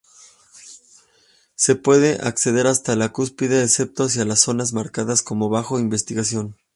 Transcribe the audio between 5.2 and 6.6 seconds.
como "bajo investigación".